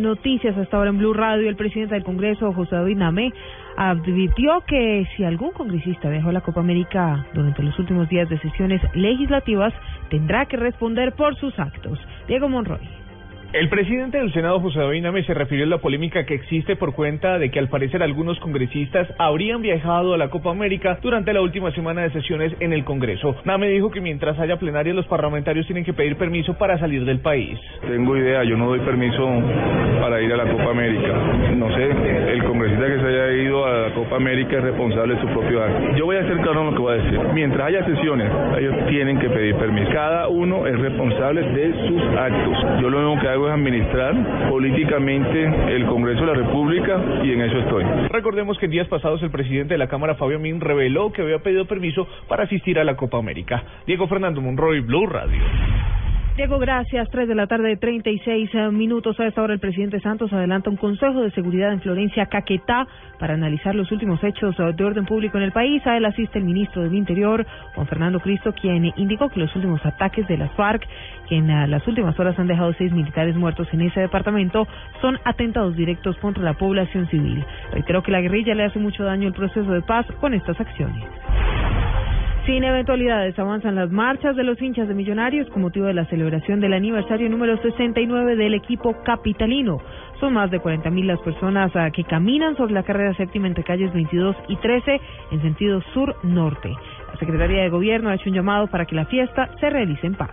Noticias 0.00 0.56
hasta 0.56 0.76
ahora 0.76 0.90
en 0.90 0.98
Blue 0.98 1.12
Radio. 1.12 1.48
El 1.48 1.56
presidente 1.56 1.94
del 1.94 2.04
Congreso, 2.04 2.52
José 2.52 2.76
David 2.76 2.96
Name, 2.96 3.32
advirtió 3.76 4.62
que 4.66 5.06
si 5.16 5.24
algún 5.24 5.52
congresista 5.52 6.08
dejó 6.08 6.32
la 6.32 6.40
Copa 6.40 6.60
América 6.60 7.26
durante 7.34 7.62
los 7.62 7.78
últimos 7.78 8.08
días 8.08 8.28
de 8.28 8.38
sesiones 8.38 8.80
legislativas, 8.94 9.72
tendrá 10.08 10.46
que 10.46 10.56
responder 10.56 11.12
por 11.14 11.36
sus 11.36 11.58
actos. 11.58 11.98
Diego 12.26 12.48
Monroy. 12.48 12.80
El 13.52 13.68
presidente 13.68 14.16
del 14.16 14.32
Senado, 14.32 14.60
José 14.60 14.78
David 14.78 15.02
Name, 15.02 15.24
se 15.24 15.34
refirió 15.34 15.64
a 15.64 15.68
la 15.68 15.78
polémica 15.78 16.24
que 16.24 16.34
existe 16.34 16.76
por 16.76 16.94
cuenta 16.94 17.36
de 17.36 17.50
que 17.50 17.58
al 17.58 17.68
parecer 17.68 18.00
algunos 18.00 18.38
congresistas 18.38 19.08
habrían 19.18 19.60
viajado 19.60 20.14
a 20.14 20.18
la 20.18 20.30
Copa 20.30 20.52
América 20.52 21.00
durante 21.02 21.32
la 21.32 21.40
última 21.40 21.72
semana 21.72 22.02
de 22.02 22.12
sesiones 22.12 22.52
en 22.60 22.72
el 22.72 22.84
Congreso. 22.84 23.34
Name 23.44 23.68
dijo 23.68 23.90
que 23.90 24.00
mientras 24.00 24.38
haya 24.38 24.56
plenaria 24.56 24.94
los 24.94 25.06
parlamentarios 25.08 25.66
tienen 25.66 25.84
que 25.84 25.92
pedir 25.92 26.16
permiso 26.16 26.54
para 26.58 26.78
salir 26.78 27.04
del 27.04 27.18
país. 27.18 27.58
Tengo 27.80 28.16
idea, 28.16 28.44
yo 28.44 28.56
no 28.56 28.68
doy 28.68 28.78
permiso 28.80 29.28
para 30.00 30.22
ir 30.22 30.32
a 30.32 30.36
la 30.36 30.48
Copa 30.48 30.70
América. 30.70 31.12
No 31.56 31.74
sé, 31.74 31.90
el 32.32 32.44
congresista 32.44 32.86
que 32.86 33.00
se 33.00 33.06
haya 33.08 33.32
ido 33.32 33.66
a 33.66 33.69
Copa 33.94 34.16
América 34.16 34.56
es 34.56 34.62
responsable 34.62 35.14
de 35.14 35.20
su 35.20 35.26
propio 35.28 35.62
acto. 35.62 35.96
Yo 35.96 36.04
voy 36.04 36.16
a 36.16 36.20
hacer 36.20 36.36
claro 36.38 36.64
lo 36.64 36.72
que 36.72 36.78
voy 36.78 36.98
a 36.98 37.02
decir. 37.02 37.20
Mientras 37.34 37.68
haya 37.68 37.84
sesiones, 37.84 38.30
ellos 38.58 38.74
tienen 38.88 39.18
que 39.18 39.28
pedir 39.28 39.54
permiso. 39.56 39.90
Cada 39.92 40.28
uno 40.28 40.66
es 40.66 40.78
responsable 40.78 41.42
de 41.42 41.72
sus 41.88 42.02
actos. 42.16 42.80
Yo 42.80 42.90
lo 42.90 43.06
único 43.06 43.22
que 43.22 43.28
hago 43.28 43.48
es 43.48 43.54
administrar 43.54 44.48
políticamente 44.48 45.44
el 45.74 45.86
Congreso 45.86 46.20
de 46.20 46.26
la 46.26 46.34
República 46.34 47.00
y 47.22 47.32
en 47.32 47.42
eso 47.42 47.58
estoy. 47.58 47.84
Recordemos 48.10 48.58
que 48.58 48.68
días 48.68 48.88
pasados 48.88 49.22
el 49.22 49.30
presidente 49.30 49.74
de 49.74 49.78
la 49.78 49.88
Cámara, 49.88 50.14
Fabio 50.14 50.38
Min, 50.38 50.60
reveló 50.60 51.12
que 51.12 51.22
había 51.22 51.38
pedido 51.38 51.64
permiso 51.66 52.06
para 52.28 52.44
asistir 52.44 52.78
a 52.78 52.84
la 52.84 52.96
Copa 52.96 53.18
América. 53.18 53.62
Diego 53.86 54.06
Fernando 54.06 54.40
Monroy, 54.40 54.80
Blue 54.80 55.06
Radio. 55.06 55.40
Diego, 56.36 56.58
gracias. 56.58 57.08
Tres 57.10 57.28
de 57.28 57.34
la 57.34 57.46
tarde, 57.46 57.76
36 57.76 58.50
eh, 58.54 58.70
minutos. 58.70 59.18
A 59.18 59.26
esta 59.26 59.42
hora, 59.42 59.52
el 59.52 59.60
presidente 59.60 60.00
Santos 60.00 60.32
adelanta 60.32 60.70
un 60.70 60.76
consejo 60.76 61.20
de 61.20 61.30
seguridad 61.32 61.72
en 61.72 61.80
Florencia, 61.80 62.26
Caquetá, 62.26 62.86
para 63.18 63.34
analizar 63.34 63.74
los 63.74 63.90
últimos 63.92 64.22
hechos 64.22 64.54
eh, 64.58 64.72
de 64.74 64.84
orden 64.84 65.04
público 65.04 65.36
en 65.36 65.44
el 65.44 65.52
país. 65.52 65.84
A 65.86 65.96
él 65.96 66.04
asiste 66.04 66.38
el 66.38 66.44
ministro 66.44 66.82
del 66.82 66.94
Interior, 66.94 67.44
Juan 67.74 67.86
Fernando 67.86 68.20
Cristo, 68.20 68.54
quien 68.54 68.92
indicó 68.96 69.28
que 69.28 69.40
los 69.40 69.54
últimos 69.56 69.84
ataques 69.84 70.26
de 70.28 70.38
las 70.38 70.52
FARC, 70.52 70.86
que 71.28 71.36
en 71.36 71.50
eh, 71.50 71.66
las 71.66 71.86
últimas 71.86 72.18
horas 72.18 72.38
han 72.38 72.46
dejado 72.46 72.72
seis 72.74 72.92
militares 72.92 73.36
muertos 73.36 73.68
en 73.72 73.82
ese 73.82 74.00
departamento, 74.00 74.66
son 75.00 75.18
atentados 75.24 75.76
directos 75.76 76.16
contra 76.18 76.42
la 76.42 76.54
población 76.54 77.08
civil. 77.08 77.44
Reiteró 77.72 78.02
que 78.02 78.12
la 78.12 78.20
guerrilla 78.20 78.54
le 78.54 78.64
hace 78.64 78.78
mucho 78.78 79.04
daño 79.04 79.26
al 79.26 79.34
proceso 79.34 79.70
de 79.72 79.82
paz 79.82 80.06
con 80.20 80.32
estas 80.32 80.58
acciones. 80.60 81.04
Sin 82.50 82.64
eventualidades, 82.64 83.38
avanzan 83.38 83.76
las 83.76 83.92
marchas 83.92 84.34
de 84.34 84.42
los 84.42 84.60
hinchas 84.60 84.88
de 84.88 84.94
Millonarios 84.94 85.48
con 85.50 85.62
motivo 85.62 85.86
de 85.86 85.94
la 85.94 86.04
celebración 86.06 86.58
del 86.58 86.72
aniversario 86.72 87.30
número 87.30 87.56
69 87.62 88.34
del 88.34 88.54
equipo 88.54 88.92
capitalino. 89.04 89.80
Son 90.18 90.32
más 90.32 90.50
de 90.50 90.60
40.000 90.60 91.04
las 91.04 91.20
personas 91.20 91.70
ah, 91.76 91.92
que 91.92 92.02
caminan 92.02 92.56
sobre 92.56 92.74
la 92.74 92.82
carrera 92.82 93.14
séptima 93.14 93.46
entre 93.46 93.62
calles 93.62 93.92
22 93.92 94.34
y 94.48 94.56
13 94.56 95.00
en 95.30 95.42
sentido 95.42 95.80
sur-norte. 95.94 96.74
La 97.12 97.18
Secretaría 97.20 97.62
de 97.62 97.68
Gobierno 97.68 98.08
ha 98.08 98.16
hecho 98.16 98.28
un 98.28 98.34
llamado 98.34 98.66
para 98.66 98.84
que 98.84 98.96
la 98.96 99.04
fiesta 99.04 99.50
se 99.60 99.70
realice 99.70 100.08
en 100.08 100.16
paz. 100.16 100.30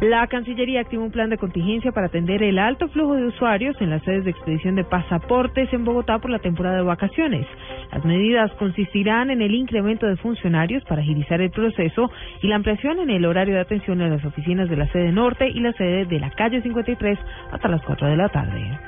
La 0.00 0.26
Cancillería 0.26 0.82
activó 0.82 1.04
un 1.04 1.10
plan 1.10 1.30
de 1.30 1.38
contingencia 1.38 1.90
para 1.90 2.08
atender 2.08 2.42
el 2.42 2.58
alto 2.58 2.86
flujo 2.88 3.14
de 3.14 3.28
usuarios 3.28 3.74
en 3.80 3.88
las 3.88 4.02
sedes 4.02 4.24
de 4.24 4.30
expedición 4.30 4.74
de 4.74 4.84
pasaportes 4.84 5.72
en 5.72 5.86
Bogotá 5.86 6.18
por 6.18 6.30
la 6.30 6.38
temporada 6.38 6.76
de 6.76 6.82
vacaciones. 6.82 7.46
Las 7.90 8.04
medidas 8.04 8.52
consistirán 8.58 9.30
en 9.30 9.40
el 9.40 9.54
incremento 9.54 10.06
de 10.06 10.16
funcionarios 10.16 10.84
para 10.84 11.00
agilizar 11.00 11.40
el 11.40 11.50
proceso 11.50 12.10
y 12.42 12.48
la 12.48 12.56
ampliación 12.56 13.00
en 13.00 13.08
el 13.08 13.24
horario 13.24 13.54
de 13.54 13.62
atención 13.62 14.02
en 14.02 14.10
las 14.10 14.24
oficinas 14.26 14.68
de 14.68 14.76
la 14.76 14.86
sede 14.88 15.12
norte 15.12 15.48
y 15.48 15.60
la 15.60 15.72
sede 15.72 16.04
de 16.04 16.20
la 16.20 16.30
calle 16.30 16.60
53 16.60 17.18
hasta 17.52 17.68
las 17.68 17.80
4 17.82 18.06
de 18.06 18.16
la 18.16 18.28
tarde. 18.28 18.78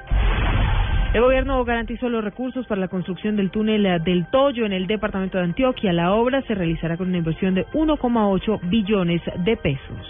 El 1.15 1.23
gobierno 1.23 1.65
garantizó 1.65 2.11
los 2.11 2.23
recursos 2.23 2.67
para 2.67 2.83
la 2.83 2.89
construcción 2.89 3.35
del 3.35 3.51
túnel 3.51 4.05
del 4.05 4.27
Toyo 4.27 4.67
en 4.67 4.75
el 4.75 4.87
departamento 4.87 5.39
de 5.39 5.45
Antioquia. 5.45 5.91
La 5.95 6.13
obra 6.13 6.43
se 6.43 6.55
realizará 6.55 6.99
con 6.99 7.09
una 7.09 7.17
inversión 7.17 7.55
de 7.55 7.67
1,8 7.69 8.61
billones 8.69 9.23
de 9.39 9.57
pesos. 9.57 10.08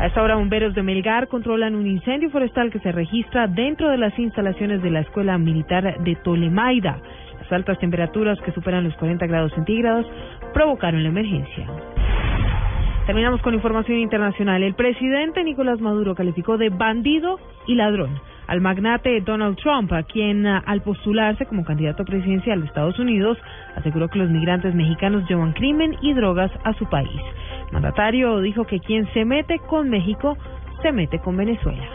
A 0.00 0.06
esta 0.06 0.22
hora, 0.22 0.36
bomberos 0.36 0.74
de 0.74 0.82
Melgar 0.82 1.28
controlan 1.28 1.74
un 1.74 1.86
incendio 1.86 2.30
forestal 2.30 2.70
que 2.70 2.78
se 2.78 2.90
registra 2.90 3.46
dentro 3.46 3.90
de 3.90 3.98
las 3.98 4.18
instalaciones 4.18 4.82
de 4.82 4.88
la 4.88 5.00
Escuela 5.00 5.36
Militar 5.36 6.02
de 6.02 6.16
Tolemaida. 6.16 7.02
Las 7.38 7.52
altas 7.52 7.78
temperaturas 7.80 8.40
que 8.40 8.50
superan 8.52 8.84
los 8.84 8.96
40 8.96 9.26
grados 9.26 9.52
centígrados 9.52 10.06
provocaron 10.54 11.02
la 11.02 11.10
emergencia. 11.10 11.66
Terminamos 13.04 13.42
con 13.42 13.52
información 13.52 13.98
internacional. 13.98 14.62
El 14.62 14.72
presidente 14.72 15.44
Nicolás 15.44 15.82
Maduro 15.82 16.14
calificó 16.14 16.56
de 16.56 16.70
bandido 16.70 17.38
y 17.66 17.74
ladrón 17.74 18.18
al 18.46 18.62
magnate 18.62 19.20
Donald 19.20 19.58
Trump, 19.58 19.92
a 19.92 20.02
quien 20.02 20.44
al 20.46 20.82
postularse 20.82 21.44
como 21.44 21.64
candidato 21.64 22.04
presidencial 22.04 22.60
de 22.60 22.66
Estados 22.66 22.98
Unidos 22.98 23.38
aseguró 23.76 24.08
que 24.08 24.18
los 24.18 24.28
migrantes 24.28 24.74
mexicanos 24.74 25.28
llevan 25.28 25.52
crimen 25.52 25.94
y 26.00 26.14
drogas 26.14 26.50
a 26.64 26.72
su 26.72 26.88
país. 26.88 27.20
Mandatario 27.72 28.40
dijo 28.40 28.64
que 28.64 28.80
quien 28.80 29.10
se 29.12 29.24
mete 29.24 29.58
con 29.58 29.88
México 29.88 30.36
se 30.82 30.92
mete 30.92 31.18
con 31.18 31.36
Venezuela. 31.36 31.86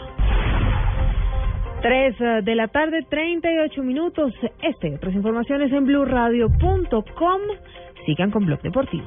Tres 1.82 2.16
de 2.18 2.54
la 2.54 2.68
tarde, 2.68 3.06
38 3.08 3.82
minutos. 3.82 4.32
Este 4.62 4.88
y 4.88 4.94
otras 4.94 5.14
informaciones 5.14 5.70
en 5.72 5.84
blueradio.com. 5.84 7.40
Sigan 8.06 8.30
con 8.30 8.46
Blog 8.46 8.60
Deportivo. 8.62 9.06